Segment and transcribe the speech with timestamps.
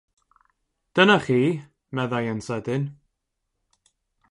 [0.93, 1.41] “Dyna chi!”
[1.97, 2.83] meddai yn sydyn.